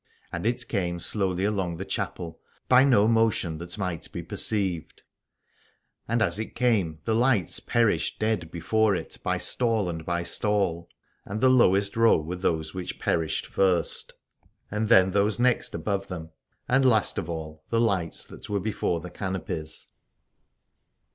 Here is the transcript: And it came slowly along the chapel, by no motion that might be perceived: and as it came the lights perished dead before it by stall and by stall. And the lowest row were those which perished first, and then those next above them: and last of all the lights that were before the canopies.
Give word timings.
And 0.31 0.47
it 0.47 0.67
came 0.67 0.99
slowly 0.99 1.45
along 1.45 1.77
the 1.77 1.85
chapel, 1.85 2.39
by 2.67 2.83
no 2.83 3.07
motion 3.07 3.59
that 3.59 3.77
might 3.77 4.11
be 4.11 4.23
perceived: 4.23 5.03
and 6.07 6.23
as 6.23 6.39
it 6.39 6.55
came 6.55 6.97
the 7.03 7.13
lights 7.13 7.59
perished 7.59 8.17
dead 8.17 8.49
before 8.49 8.95
it 8.95 9.19
by 9.21 9.37
stall 9.37 9.87
and 9.91 10.03
by 10.03 10.23
stall. 10.23 10.89
And 11.23 11.39
the 11.39 11.51
lowest 11.51 11.95
row 11.95 12.17
were 12.17 12.35
those 12.35 12.73
which 12.73 12.97
perished 12.97 13.45
first, 13.45 14.13
and 14.71 14.89
then 14.89 15.11
those 15.11 15.37
next 15.37 15.75
above 15.75 16.07
them: 16.07 16.31
and 16.67 16.83
last 16.83 17.19
of 17.19 17.29
all 17.29 17.63
the 17.69 17.79
lights 17.79 18.25
that 18.25 18.49
were 18.49 18.59
before 18.59 19.01
the 19.01 19.11
canopies. 19.11 19.89